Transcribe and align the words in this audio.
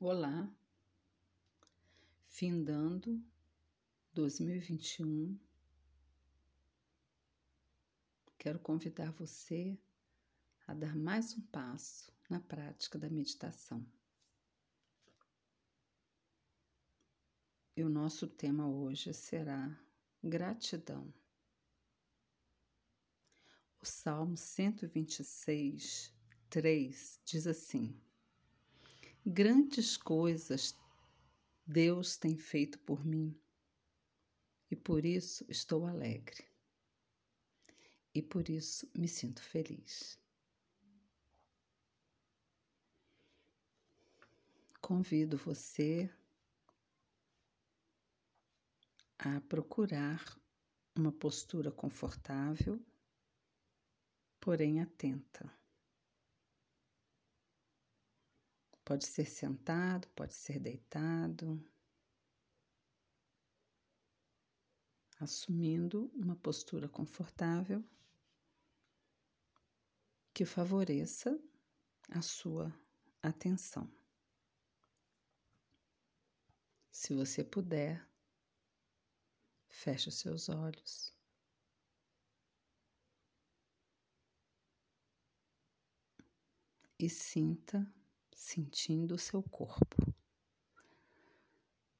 Olá, 0.00 0.48
findando 2.28 3.20
2021, 4.12 5.36
quero 8.38 8.60
convidar 8.60 9.10
você 9.10 9.76
a 10.68 10.72
dar 10.72 10.94
mais 10.94 11.36
um 11.36 11.40
passo 11.40 12.12
na 12.30 12.38
prática 12.38 12.96
da 12.96 13.10
meditação. 13.10 13.84
E 17.76 17.82
o 17.82 17.88
nosso 17.88 18.28
tema 18.28 18.68
hoje 18.68 19.12
será 19.12 19.76
gratidão. 20.22 21.12
O 23.82 23.84
Salmo 23.84 24.36
126, 24.36 26.14
3 26.48 27.20
diz 27.24 27.48
assim: 27.48 28.00
Grandes 29.30 29.98
coisas 29.98 30.74
Deus 31.66 32.16
tem 32.16 32.38
feito 32.38 32.78
por 32.78 33.04
mim 33.04 33.38
e 34.70 34.74
por 34.74 35.04
isso 35.04 35.44
estou 35.50 35.86
alegre. 35.86 36.48
E 38.14 38.22
por 38.22 38.48
isso 38.48 38.90
me 38.96 39.06
sinto 39.06 39.42
feliz. 39.42 40.18
Convido 44.80 45.36
você 45.36 46.10
a 49.18 49.42
procurar 49.42 50.24
uma 50.96 51.12
postura 51.12 51.70
confortável, 51.70 52.82
porém 54.40 54.80
atenta. 54.80 55.57
Pode 58.88 59.06
ser 59.06 59.26
sentado, 59.26 60.08
pode 60.16 60.32
ser 60.32 60.58
deitado, 60.58 61.62
assumindo 65.20 66.10
uma 66.14 66.34
postura 66.34 66.88
confortável 66.88 67.84
que 70.32 70.46
favoreça 70.46 71.38
a 72.08 72.22
sua 72.22 72.74
atenção. 73.22 73.92
Se 76.90 77.12
você 77.12 77.44
puder, 77.44 78.08
feche 79.68 80.08
os 80.08 80.14
seus 80.14 80.48
olhos. 80.48 81.14
E 86.98 87.10
sinta 87.10 87.86
sentindo 88.38 89.16
o 89.16 89.18
seu 89.18 89.42
corpo. 89.42 90.14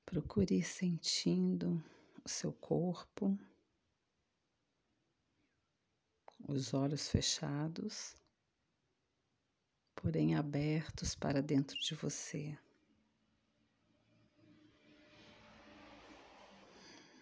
Procure 0.07 0.57
ir 0.57 0.63
sentindo 0.63 1.85
o 2.25 2.29
seu 2.29 2.53
corpo, 2.53 3.37
os 6.49 6.73
olhos 6.73 7.09
fechados, 7.09 8.17
porém 9.97 10.37
abertos 10.37 11.15
para 11.15 11.43
dentro 11.43 11.77
de 11.81 11.95
você. 11.97 12.57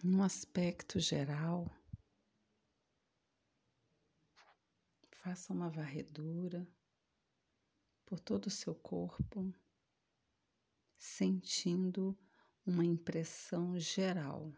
Num 0.03 0.23
aspecto 0.23 0.99
geral, 0.99 1.69
faça 5.11 5.51
uma 5.51 5.69
varredura 5.69 6.65
por 8.07 8.21
todo 8.21 8.45
o 8.45 8.49
seu 8.49 8.73
corpo, 8.73 9.53
sentindo 10.97 12.17
uma 12.65 12.85
impressão 12.85 13.77
geral 13.77 14.53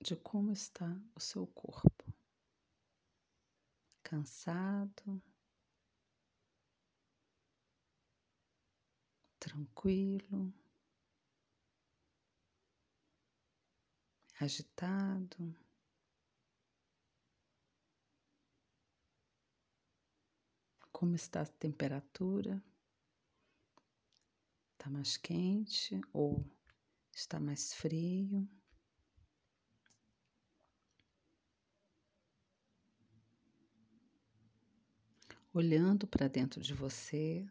de 0.00 0.16
como 0.16 0.50
está 0.50 1.00
o 1.14 1.20
seu 1.20 1.46
corpo. 1.46 2.12
Cansado, 4.02 5.22
tranquilo, 9.38 10.52
agitado. 14.40 15.67
Como 20.98 21.14
está 21.14 21.42
a 21.42 21.46
temperatura? 21.46 22.60
Está 24.72 24.90
mais 24.90 25.16
quente 25.16 26.00
ou 26.12 26.44
está 27.14 27.38
mais 27.38 27.72
frio? 27.72 28.48
Olhando 35.54 36.04
para 36.04 36.26
dentro 36.26 36.60
de 36.60 36.74
você 36.74 37.48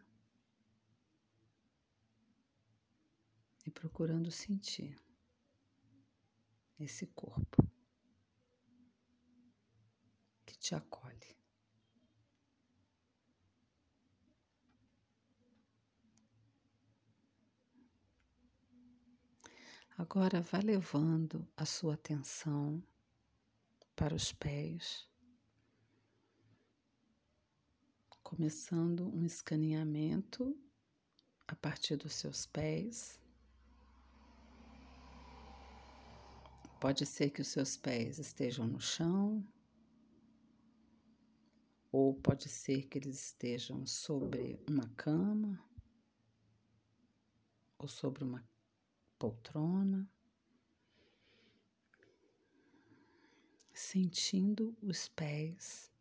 e 3.65 3.71
procurando 3.71 4.29
sentir 4.29 5.01
esse 6.77 7.07
corpo 7.07 7.65
que 10.45 10.57
te 10.57 10.75
acolhe. 10.75 11.06
Agora 19.99 20.41
vá 20.41 20.59
levando 20.59 21.47
a 21.57 21.65
sua 21.65 21.95
atenção 21.95 22.83
para 23.95 24.13
os 24.13 24.31
pés, 24.31 25.09
começando 28.21 29.07
um 29.07 29.25
escaneamento 29.25 30.55
a 31.47 31.55
partir 31.55 31.95
dos 31.95 32.13
seus 32.13 32.45
pés. 32.45 33.19
Pode 36.79 37.03
ser 37.03 37.31
que 37.31 37.41
os 37.41 37.47
seus 37.47 37.75
pés 37.75 38.19
estejam 38.19 38.67
no 38.67 38.79
chão, 38.79 39.43
ou 41.91 42.13
pode 42.13 42.47
ser 42.47 42.87
que 42.87 42.99
eles 42.99 43.29
estejam 43.29 43.83
sobre 43.87 44.63
uma 44.69 44.87
cama, 44.89 45.59
ou 47.79 47.87
sobre 47.87 48.23
uma 48.23 48.47
poltrona, 49.19 50.09
sentindo 53.73 54.77
os 54.81 55.07
pés, 55.09 55.91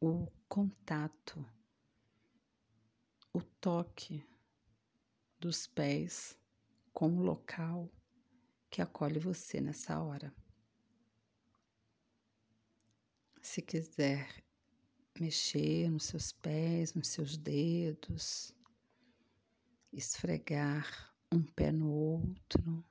o 0.00 0.26
contato, 0.48 1.44
o 3.32 3.40
toque 3.40 4.24
dos 5.38 5.66
pés 5.66 6.38
com 6.92 7.16
o 7.16 7.22
local 7.22 7.90
que 8.70 8.82
acolhe 8.82 9.18
você 9.18 9.60
nessa 9.60 10.00
hora. 10.00 10.34
Se 13.40 13.60
quiser 13.60 14.42
mexer 15.20 15.90
nos 15.90 16.04
seus 16.04 16.32
pés, 16.32 16.94
nos 16.94 17.08
seus 17.08 17.36
dedos, 17.36 18.54
esfregar 19.92 21.11
um 21.32 21.42
pé 21.42 21.72
no 21.72 21.90
outro. 21.90 22.84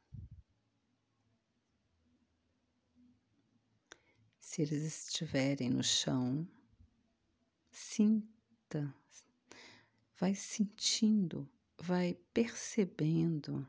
Se 4.39 4.63
eles 4.63 4.83
estiverem 4.83 5.69
no 5.69 5.83
chão, 5.83 6.47
sinta, 7.69 8.93
vai 10.19 10.33
sentindo, 10.35 11.47
vai 11.77 12.15
percebendo 12.33 13.65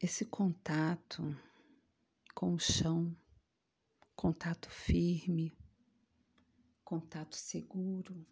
esse 0.00 0.24
contato 0.24 1.36
com 2.34 2.54
o 2.54 2.58
chão, 2.58 3.14
contato 4.14 4.70
firme, 4.70 5.52
contato 6.84 7.34
seguro. 7.34 8.24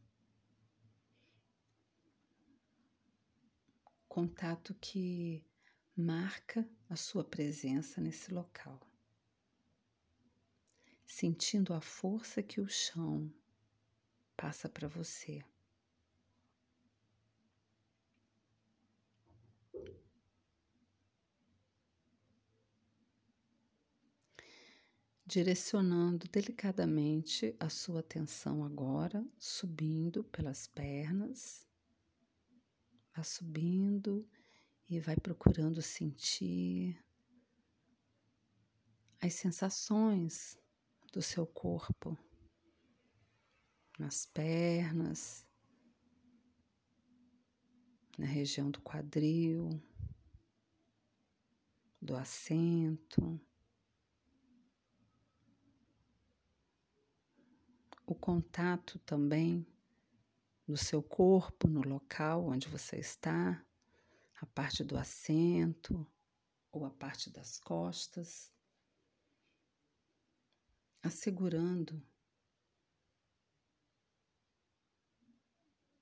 Contato 4.17 4.75
que 4.81 5.45
marca 5.95 6.67
a 6.89 6.97
sua 6.97 7.23
presença 7.23 8.01
nesse 8.01 8.33
local. 8.33 8.81
Sentindo 11.07 11.75
a 11.75 11.83
força 11.83 12.43
que 12.43 12.59
o 12.59 12.67
chão 12.67 13.31
passa 14.35 14.71
para 14.71 14.89
você. 14.89 15.45
direcionando 25.27 26.27
delicadamente 26.29 27.55
a 27.59 27.69
sua 27.69 27.99
atenção 27.99 28.65
agora, 28.65 29.27
subindo 29.39 30.23
pelas 30.25 30.69
pernas, 30.69 31.67
vá 33.17 33.23
subindo 33.23 34.29
e 34.91 35.01
vai 35.01 35.17
procurando 35.17 35.81
sentir 35.81 37.03
as 39.23 39.33
sensações 39.33 40.59
do 41.15 41.23
seu 41.23 41.47
corpo 41.47 42.19
nas 43.99 44.27
pernas, 44.27 45.47
na 48.19 48.27
região 48.27 48.71
do 48.71 48.83
quadril, 48.83 49.83
do 52.03 52.15
assento, 52.15 53.41
o 58.07 58.15
contato 58.15 58.99
também 58.99 59.67
do 60.67 60.77
seu 60.77 61.03
corpo 61.03 61.69
no 61.69 61.81
local 61.81 62.47
onde 62.47 62.69
você 62.69 62.97
está, 62.97 63.65
a 64.35 64.47
parte 64.47 64.83
do 64.83 64.99
assento 64.99 66.07
ou 66.73 66.85
a 66.85 66.91
parte 66.91 67.31
das 67.31 67.59
costas, 67.59 68.53
assegurando 71.03 72.05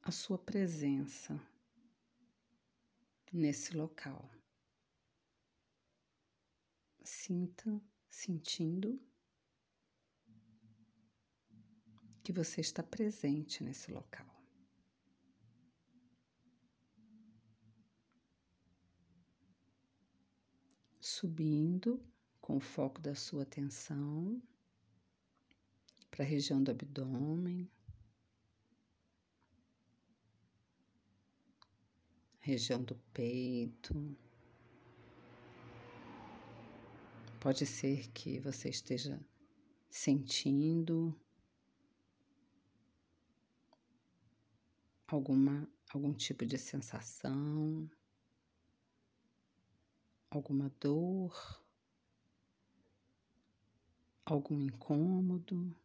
a 0.02 0.10
sua 0.10 0.38
presença 0.38 1.38
nesse 3.32 3.76
local. 3.76 4.30
Sinta, 7.04 7.80
sentindo 8.08 8.98
que 12.22 12.32
você 12.32 12.62
está 12.62 12.82
presente 12.82 13.62
nesse 13.62 13.92
local. 13.92 14.33
Subindo 21.24 22.04
com 22.38 22.58
o 22.58 22.60
foco 22.60 23.00
da 23.00 23.14
sua 23.14 23.44
atenção 23.44 24.42
para 26.10 26.22
a 26.22 26.28
região 26.28 26.62
do 26.62 26.70
abdômen, 26.70 27.66
região 32.40 32.84
do 32.84 32.94
peito. 33.14 34.14
Pode 37.40 37.64
ser 37.64 38.06
que 38.10 38.38
você 38.40 38.68
esteja 38.68 39.18
sentindo 39.88 41.18
alguma 45.06 45.66
algum 45.88 46.12
tipo 46.12 46.44
de 46.44 46.58
sensação, 46.58 47.90
alguma 50.36 50.68
dor, 50.80 51.64
algum 54.24 54.60
incômodo, 54.60 55.76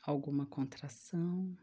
alguma 0.00 0.46
contração. 0.46 1.56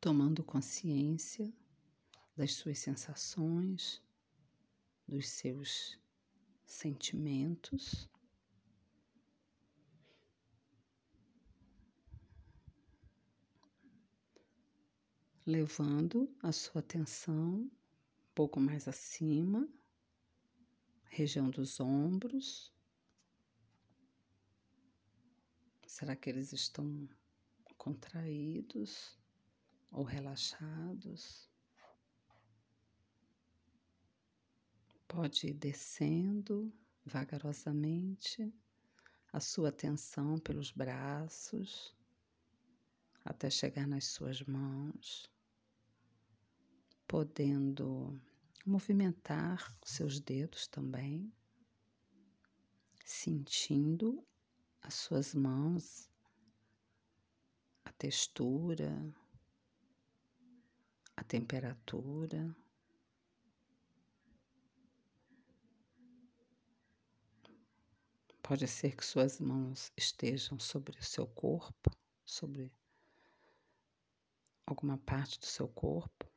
Tomando 0.00 0.44
consciência 0.44 1.52
das 2.36 2.52
suas 2.52 2.78
sensações, 2.78 4.00
dos 5.08 5.28
seus 5.28 5.98
sentimentos. 6.64 8.08
Levando 15.46 16.34
a 16.42 16.52
sua 16.52 16.80
atenção 16.80 17.56
um 17.56 17.70
pouco 18.34 18.58
mais 18.58 18.88
acima, 18.88 19.68
região 21.04 21.50
dos 21.50 21.80
ombros. 21.80 22.72
Será 25.86 26.16
que 26.16 26.30
eles 26.30 26.54
estão 26.54 27.06
contraídos 27.76 29.18
ou 29.92 30.02
relaxados? 30.02 31.46
Pode 35.06 35.48
ir 35.48 35.54
descendo 35.54 36.72
vagarosamente 37.04 38.50
a 39.30 39.40
sua 39.40 39.68
atenção 39.68 40.38
pelos 40.38 40.70
braços 40.70 41.94
até 43.24 43.48
chegar 43.48 43.86
nas 43.86 44.04
suas 44.04 44.42
mãos, 44.42 45.30
podendo 47.06 48.20
movimentar 48.64 49.76
seus 49.84 50.20
dedos 50.20 50.66
também, 50.66 51.32
sentindo 53.04 54.24
as 54.80 54.94
suas 54.94 55.34
mãos, 55.34 56.10
a 57.84 57.92
textura, 57.92 59.14
a 61.16 61.22
temperatura. 61.24 62.54
Pode 68.42 68.66
ser 68.68 68.94
que 68.94 69.04
suas 69.04 69.40
mãos 69.40 69.90
estejam 69.96 70.58
sobre 70.58 70.98
o 70.98 71.02
seu 71.02 71.26
corpo, 71.26 71.90
sobre 72.26 72.70
alguma 74.66 74.98
parte 74.98 75.38
do 75.38 75.46
seu 75.46 75.66
corpo, 75.68 76.33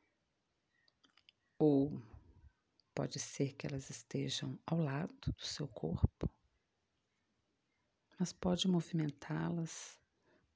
ou 1.58 2.00
pode 2.94 3.18
ser 3.18 3.54
que 3.54 3.66
elas 3.66 3.90
estejam 3.90 4.58
ao 4.66 4.78
lado 4.78 5.32
do 5.32 5.44
seu 5.44 5.66
corpo, 5.68 6.30
mas 8.18 8.32
pode 8.32 8.68
movimentá-las, 8.68 9.98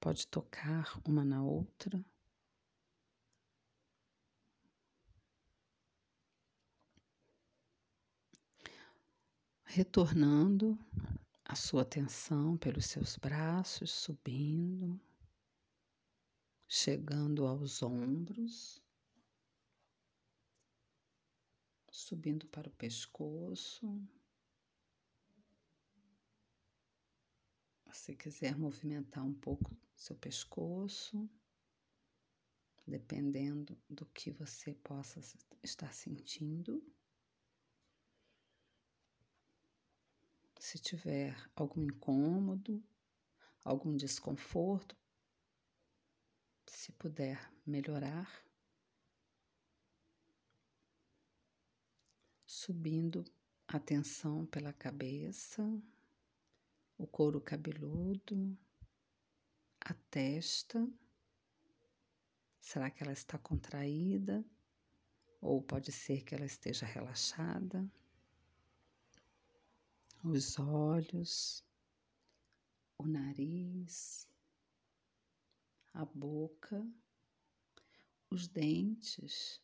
pode 0.01 0.27
tocar 0.27 1.01
uma 1.07 1.25
na 1.25 1.43
outra. 1.43 2.05
Retornando 9.65 10.79
a 11.45 11.55
sua 11.55 11.83
atenção 11.83 12.57
pelos 12.59 12.87
seus 12.87 13.17
braços, 13.17 13.91
subindo, 13.91 15.01
chegando 16.69 17.47
aos 17.47 17.83
ombros, 17.83 18.83
subindo 22.03 22.47
para 22.49 22.69
o 22.69 22.73
pescoço. 22.73 24.01
Se 27.93 28.17
quiser 28.17 28.57
movimentar 28.57 29.25
um 29.25 29.35
pouco 29.35 29.77
seu 29.95 30.17
pescoço, 30.17 31.29
dependendo 32.87 33.79
do 33.89 34.05
que 34.07 34.31
você 34.31 34.75
possa 34.75 35.21
estar 35.63 35.93
sentindo. 35.93 36.83
Se 40.59 40.79
tiver 40.79 41.37
algum 41.55 41.83
incômodo, 41.83 42.83
algum 43.65 43.97
desconforto, 43.97 44.97
se 46.67 46.93
puder 46.93 47.53
melhorar, 47.67 48.45
subindo 52.65 53.25
a 53.67 53.81
tensão 53.81 54.47
pela 54.47 54.73
cabeça, 54.73 55.63
o 56.97 57.07
couro 57.09 57.41
cabeludo, 57.41 58.57
a 59.81 59.93
testa. 60.09 60.89
Será 62.61 62.89
que 62.89 63.03
ela 63.03 63.13
está 63.13 63.37
contraída? 63.37 64.45
Ou 65.41 65.61
pode 65.61 65.91
ser 65.91 66.23
que 66.23 66.37
ela 66.37 66.45
esteja 66.45 66.87
relaxada? 66.87 67.85
os 70.25 70.57
olhos, 70.57 71.65
o 72.97 73.05
nariz, 73.05 74.29
a 75.93 76.05
boca, 76.05 76.87
os 78.31 78.47
dentes, 78.47 79.61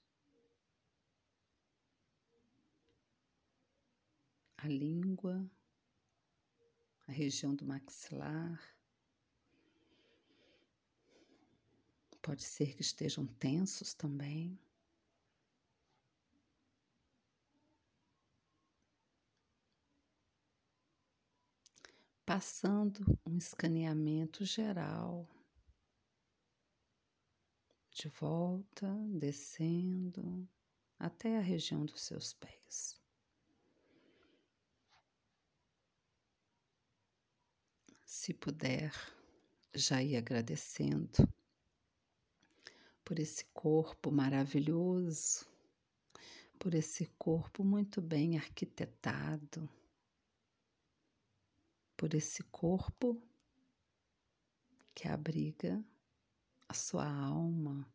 a 4.58 4.66
língua, 4.66 5.48
a 7.06 7.12
região 7.12 7.54
do 7.54 7.64
maxilar. 7.64 8.60
Pode 12.20 12.42
ser 12.42 12.74
que 12.74 12.82
estejam 12.82 13.26
tensos 13.26 13.94
também. 13.94 14.58
Passando 22.26 23.18
um 23.24 23.38
escaneamento 23.38 24.44
geral, 24.44 25.26
de 27.90 28.08
volta, 28.08 28.92
descendo 29.18 30.46
até 30.98 31.38
a 31.38 31.40
região 31.40 31.86
dos 31.86 32.02
seus 32.02 32.34
pés. 32.34 32.97
Se 38.28 38.34
puder, 38.34 38.92
já 39.74 40.02
ir 40.02 40.14
agradecendo 40.14 41.26
por 43.02 43.18
esse 43.18 43.46
corpo 43.54 44.10
maravilhoso, 44.10 45.46
por 46.58 46.74
esse 46.74 47.06
corpo 47.18 47.64
muito 47.64 48.02
bem 48.02 48.36
arquitetado, 48.36 49.66
por 51.96 52.12
esse 52.12 52.42
corpo 52.42 53.18
que 54.94 55.08
abriga 55.08 55.82
a 56.68 56.74
sua 56.74 57.10
alma, 57.10 57.90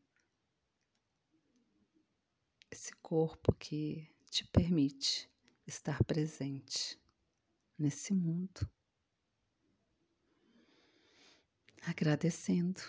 esse 2.72 2.92
corpo 3.04 3.54
que 3.54 4.12
te 4.32 4.48
permite 4.48 5.30
estar 5.68 6.04
presente 6.04 7.00
nesse 7.78 8.16
mundo, 8.16 8.68
agradecendo 11.86 12.82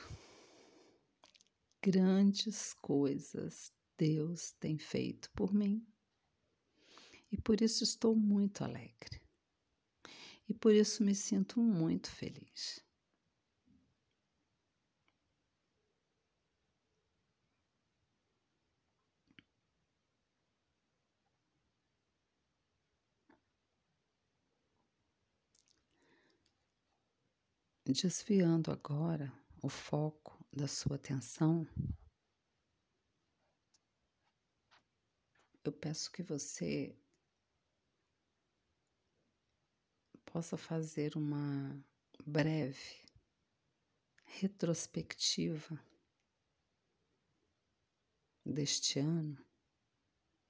grandes 1.82 2.72
coisas 2.74 3.72
Deus 3.96 4.52
tem 4.58 4.78
feito 4.78 5.30
por 5.32 5.52
mim. 5.52 5.86
E 7.30 7.40
por 7.40 7.60
isso 7.60 7.84
estou 7.84 8.14
muito 8.14 8.62
alegre. 8.62 9.20
E 10.48 10.54
por 10.54 10.74
isso 10.74 11.02
me 11.02 11.14
sinto 11.14 11.60
muito 11.60 12.10
feliz. 12.10 12.83
Desviando 27.86 28.70
agora 28.72 29.30
o 29.62 29.68
foco 29.68 30.42
da 30.50 30.66
sua 30.66 30.96
atenção, 30.96 31.68
eu 35.62 35.70
peço 35.70 36.10
que 36.10 36.22
você 36.22 36.96
possa 40.24 40.56
fazer 40.56 41.14
uma 41.14 41.78
breve 42.24 43.04
retrospectiva 44.24 45.78
deste 48.46 48.98
ano, 48.98 49.36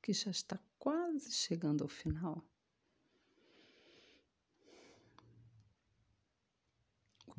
que 0.00 0.12
já 0.12 0.30
está 0.30 0.56
quase 0.78 1.32
chegando 1.32 1.82
ao 1.82 1.88
final. 1.88 2.48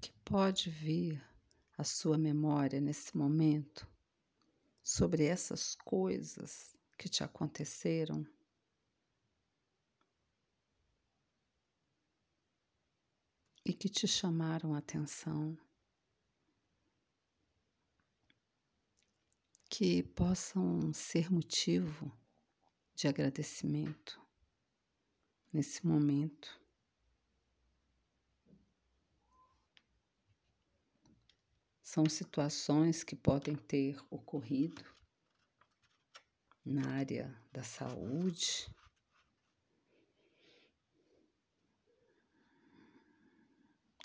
Que 0.05 0.11
pode 0.23 0.69
vir 0.69 1.19
a 1.75 1.83
sua 1.83 2.15
memória 2.15 2.79
nesse 2.79 3.17
momento 3.17 3.87
sobre 4.83 5.25
essas 5.25 5.73
coisas 5.73 6.77
que 6.95 7.09
te 7.09 7.23
aconteceram. 7.23 8.23
E 13.65 13.73
que 13.73 13.89
te 13.89 14.07
chamaram 14.07 14.75
a 14.75 14.77
atenção, 14.77 15.57
que 19.67 20.03
possam 20.03 20.93
ser 20.93 21.31
motivo 21.31 22.15
de 22.93 23.07
agradecimento 23.07 24.21
nesse 25.51 25.83
momento. 25.83 26.63
São 31.95 32.09
situações 32.09 33.05
que 33.05 33.15
podem 33.15 33.55
ter 33.55 33.97
ocorrido 34.09 34.83
na 36.65 36.89
área 36.89 37.33
da 37.53 37.63
saúde, 37.63 38.69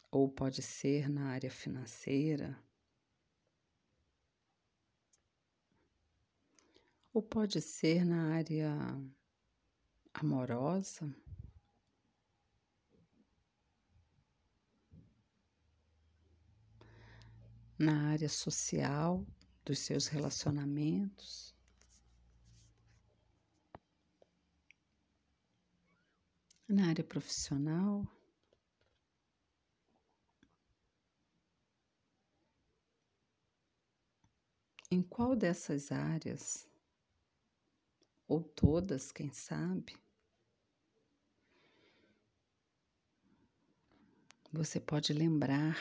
ou 0.09 0.29
pode 0.29 0.63
ser 0.63 1.09
na 1.11 1.31
área 1.33 1.51
financeira, 1.51 2.57
ou 7.13 7.21
pode 7.21 7.61
ser 7.61 8.05
na 8.05 8.37
área 8.37 8.73
amorosa. 10.15 11.13
Na 17.81 18.11
área 18.11 18.29
social, 18.29 19.27
dos 19.65 19.79
seus 19.79 20.07
relacionamentos. 20.07 21.55
Na 26.69 26.89
área 26.89 27.03
profissional. 27.03 28.07
Em 34.91 35.01
qual 35.03 35.35
dessas 35.35 35.91
áreas, 35.91 36.69
ou 38.29 38.43
todas, 38.43 39.11
quem 39.11 39.33
sabe, 39.33 39.97
você 44.53 44.79
pode 44.79 45.15
lembrar 45.15 45.81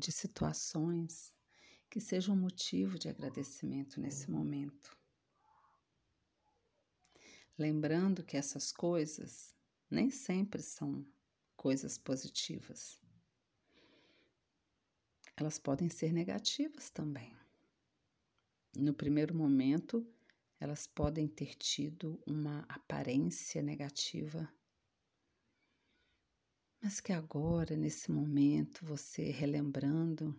de 0.00 0.10
situações 0.10 1.32
que 1.90 2.00
sejam 2.00 2.34
motivo 2.34 2.98
de 2.98 3.08
agradecimento 3.08 4.00
nesse 4.00 4.30
momento. 4.30 4.96
Lembrando 7.58 8.24
que 8.24 8.36
essas 8.36 8.72
coisas 8.72 9.54
nem 9.90 10.10
sempre 10.10 10.62
são 10.62 11.06
coisas 11.54 11.98
positivas. 11.98 12.98
Elas 15.36 15.58
podem 15.58 15.90
ser 15.90 16.12
negativas 16.12 16.88
também. 16.88 17.36
No 18.74 18.94
primeiro 18.94 19.34
momento, 19.34 20.06
elas 20.58 20.86
podem 20.86 21.28
ter 21.28 21.54
tido 21.56 22.22
uma 22.26 22.60
aparência 22.68 23.62
negativa 23.62 24.50
mas 26.82 26.98
que 27.00 27.12
agora, 27.12 27.76
nesse 27.76 28.10
momento, 28.10 28.84
você 28.86 29.30
relembrando 29.30 30.34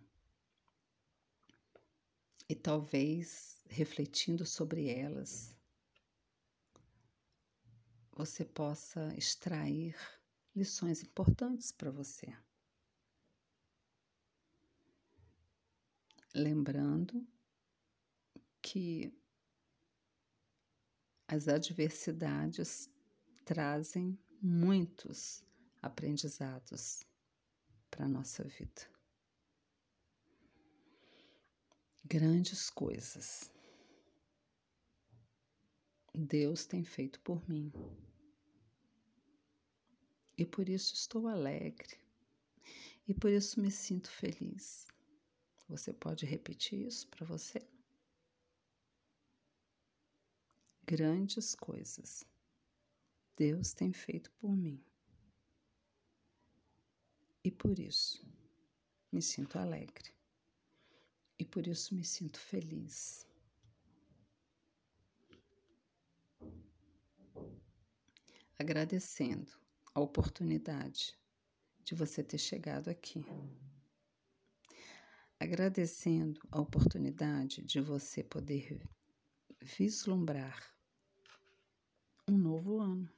e 2.50 2.56
talvez 2.56 3.64
refletindo 3.70 4.46
sobre 4.46 4.90
elas, 4.90 5.56
você 8.12 8.44
possa 8.44 9.16
extrair 9.16 9.96
lições 10.56 11.02
importantes 11.04 11.72
para 11.72 11.92
você. 11.92 12.36
Lembrando 16.34 17.26
que 18.62 19.14
as 21.28 21.48
adversidades 21.48 22.90
trazem 23.46 24.18
muitos 24.42 25.44
aprendizados 25.82 27.04
para 27.90 28.06
a 28.06 28.10
nossa 28.10 28.44
vida. 28.44 28.90
Grandes 32.06 32.70
coisas 32.70 33.52
Deus 36.14 36.66
tem 36.66 36.84
feito 36.84 37.20
por 37.22 37.48
mim. 37.50 37.72
E 40.38 40.46
por 40.46 40.68
isso 40.68 40.94
estou 40.94 41.28
alegre. 41.28 41.98
E 43.08 43.14
por 43.14 43.32
isso 43.32 43.62
me 43.62 43.72
sinto 43.72 44.10
feliz. 44.10 44.88
Você 45.70 45.94
pode 45.94 46.26
repetir 46.26 46.86
isso 46.86 47.08
para 47.08 47.26
você? 47.26 47.66
Grandes 50.86 51.56
coisas 51.56 52.26
Deus 53.38 53.74
tem 53.74 53.94
feito 53.94 54.30
por 54.34 54.56
mim. 54.56 54.84
E 57.44 57.52
por 57.52 57.80
isso 57.80 58.24
me 59.12 59.22
sinto 59.22 59.58
alegre. 59.58 60.12
e 61.42 61.46
por 61.46 61.66
isso 61.66 61.96
me 61.96 62.04
sinto 62.04 62.40
feliz. 62.40 63.26
Agradecendo 68.60 69.52
a 69.96 70.00
oportunidade 70.00 71.18
de 71.84 71.96
você 71.96 72.24
ter 72.24 72.38
chegado 72.38 72.90
aqui. 72.90 73.26
Agradecendo 75.40 76.40
a 76.52 76.62
oportunidade 76.62 77.64
de 77.64 77.82
você 77.82 78.24
poder 78.24 78.88
vislumbrar 79.60 80.64
um 82.30 82.38
novo 82.38 82.80
ano. 82.80 83.12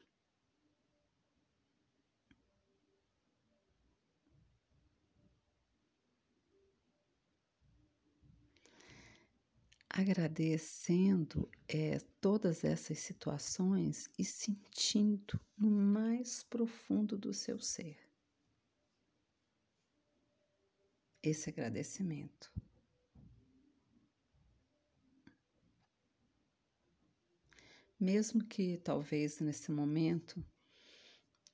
Agradecendo 9.94 11.48
é, 11.68 12.00
todas 12.20 12.64
essas 12.64 12.98
situações 12.98 14.10
e 14.18 14.26
sentindo 14.26 15.40
no 15.56 15.70
mais 15.70 16.42
profundo 16.44 17.16
do 17.16 17.32
seu 17.32 17.60
ser 17.60 17.96
esse 21.22 21.48
agradecimento. 21.50 22.52
Mesmo 28.00 28.44
que 28.44 28.78
talvez 28.80 29.40
nesse 29.40 29.72
momento 29.72 30.44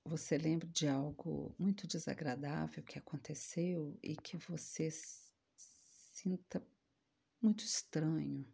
você 0.03 0.37
lembre 0.37 0.67
de 0.69 0.87
algo 0.87 1.53
muito 1.59 1.85
desagradável 1.85 2.81
que 2.83 2.97
aconteceu 2.97 3.99
e 4.01 4.15
que 4.15 4.37
você 4.37 4.89
sinta 6.11 6.65
muito 7.41 7.63
estranho 7.63 8.45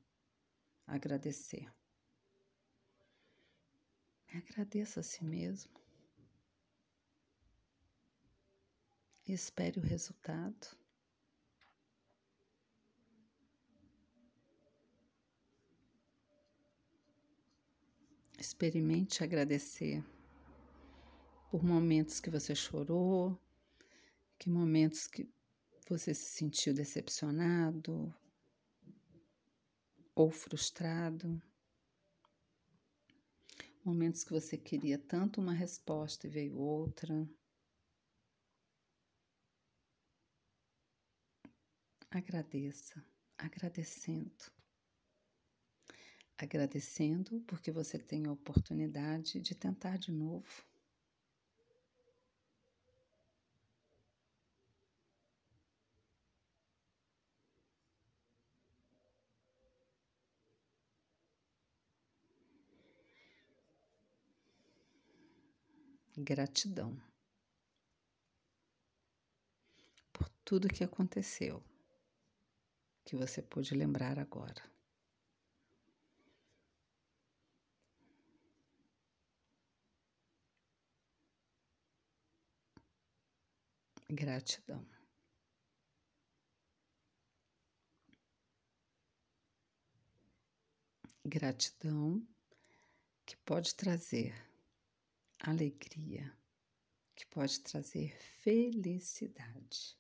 agradecer. 0.86 1.72
Agradeça 4.34 5.00
a 5.00 5.04
si 5.04 5.24
mesmo. 5.24 5.72
E 9.28 9.34
espere 9.34 9.80
o 9.80 9.84
resultado. 9.84 10.78
Experimente 18.38 19.24
agradecer 19.24 20.04
por 21.50 21.64
momentos 21.64 22.20
que 22.20 22.30
você 22.30 22.54
chorou, 22.54 23.40
que 24.38 24.50
momentos 24.50 25.08
que 25.08 25.28
você 25.88 26.14
se 26.14 26.26
sentiu 26.26 26.74
decepcionado, 26.74 28.14
ou 30.16 30.32
frustrado. 30.32 31.42
Momentos 33.84 34.24
que 34.24 34.32
você 34.32 34.58
queria 34.58 34.98
tanto 34.98 35.42
uma 35.42 35.54
resposta 35.54 36.26
e 36.26 36.30
veio 36.30 36.58
outra. 36.58 37.30
Agradeça, 42.10 43.06
agradecendo. 43.38 44.52
Agradecendo 46.38 47.42
porque 47.42 47.72
você 47.72 48.00
tem 48.00 48.26
a 48.26 48.32
oportunidade 48.32 49.40
de 49.40 49.54
tentar 49.54 49.98
de 49.98 50.12
novo. 50.12 50.66
Gratidão 66.18 66.96
por 70.14 70.30
tudo 70.46 70.70
que 70.70 70.84
aconteceu, 70.84 71.62
que 73.04 73.16
você 73.16 73.42
pôde 73.42 73.76
lembrar 73.76 74.18
agora. 74.18 74.64
Gratidão. 84.10 84.86
Gratidão 91.26 92.26
que 93.26 93.36
pode 93.38 93.74
trazer 93.76 94.45
alegria, 95.40 96.36
que 97.16 97.26
pode 97.28 97.60
trazer 97.62 98.16
felicidade. 98.42 99.98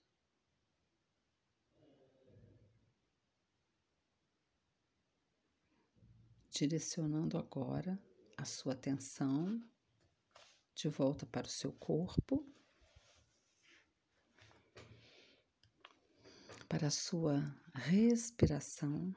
Direcionando 6.50 7.38
agora 7.38 8.02
a 8.38 8.46
sua 8.46 8.74
atenção 8.74 9.62
de 10.74 10.88
volta 10.88 11.26
para 11.26 11.48
o 11.48 11.50
seu 11.50 11.74
corpo, 11.74 12.46
para 16.70 16.88
a 16.88 16.92
sua 16.92 17.40
respiração, 17.74 19.14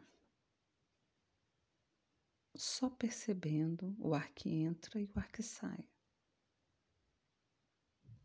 só 2.56 2.90
percebendo 2.90 3.96
o 4.00 4.14
ar 4.14 4.28
que 4.32 4.48
entra 4.50 5.00
e 5.00 5.04
o 5.04 5.18
ar 5.18 5.30
que 5.30 5.42
sai 5.42 5.84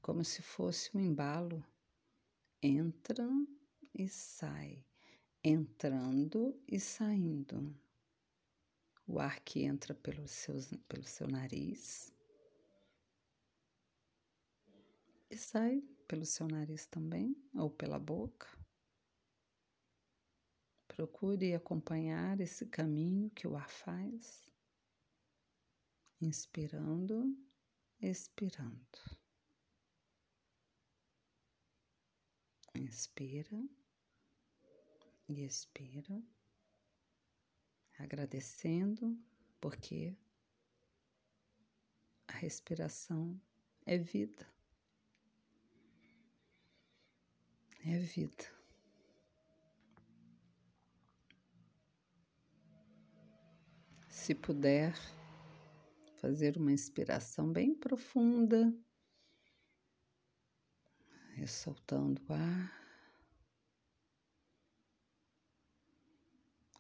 como 0.04 0.24
se 0.24 0.44
fosse 0.44 0.96
um 0.96 1.00
embalo. 1.00 1.66
Entra 2.62 3.28
e 3.96 4.08
sai, 4.08 4.86
entrando 5.44 6.62
e 6.68 6.80
saindo. 6.80 7.76
O 9.08 9.20
ar 9.20 9.40
que 9.40 9.64
entra 9.64 9.96
pelo 9.96 10.28
seu, 10.28 10.56
pelo 10.88 11.06
seu 11.06 11.28
nariz 11.28 12.14
e 15.34 15.38
sai 15.38 15.82
pelo 16.08 16.28
seu 16.28 16.48
nariz 16.48 16.86
também, 16.86 17.36
ou 17.56 17.68
pela 17.68 17.98
boca. 17.98 18.48
Procure 20.88 21.56
acompanhar 21.56 22.40
esse 22.40 22.68
caminho 22.68 23.32
que 23.32 23.48
o 23.48 23.56
ar 23.56 23.68
faz, 23.68 24.48
inspirando, 26.22 27.36
expirando. 28.00 29.23
Inspira 32.76 33.64
e 35.30 35.44
expira, 35.44 36.22
agradecendo, 38.00 39.18
porque 39.62 40.18
a 42.28 42.34
respiração 42.34 43.40
é 43.86 43.98
vida. 43.98 44.48
É 47.86 47.98
vida. 48.00 48.46
Se 54.10 54.34
puder 54.34 54.96
fazer 56.16 56.58
uma 56.58 56.72
inspiração 56.72 57.52
bem 57.52 57.76
profunda 57.76 58.74
e 61.44 61.48
soltando 61.48 62.22
o 62.30 62.34
ar. 62.34 62.72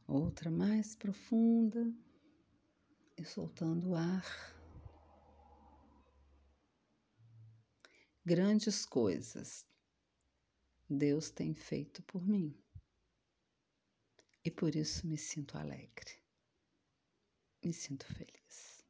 Outra 0.08 0.50
mais 0.50 0.96
profunda 0.96 1.94
e 3.18 3.26
soltando 3.26 3.90
o 3.90 3.96
ar. 3.96 4.26
Grandes 8.26 8.86
coisas 8.86 9.66
Deus 10.90 11.30
tem 11.30 11.54
feito 11.54 12.02
por 12.04 12.26
mim 12.26 12.58
e 14.46 14.50
por 14.50 14.76
isso 14.76 15.06
me 15.06 15.18
sinto 15.18 15.58
alegre, 15.58 16.22
me 17.62 17.74
sinto 17.74 18.06
feliz. 18.06 18.82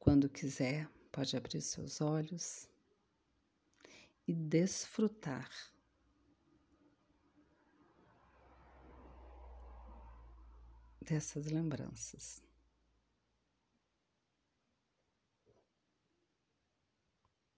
Quando 0.00 0.28
quiser, 0.28 0.90
pode 1.12 1.36
abrir 1.36 1.60
seus 1.60 2.00
olhos 2.00 2.68
e 4.26 4.34
desfrutar 4.34 5.50
dessas 11.00 11.46
lembranças. 11.46 12.42